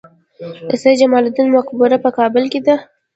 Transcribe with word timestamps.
د 0.67 0.71
سید 0.81 0.95
جمال 1.01 1.23
الدین 1.27 1.47
مقبره 1.57 1.97
په 2.05 2.09
کابل 2.17 2.43
کې 2.51 2.59
ده 2.67 2.75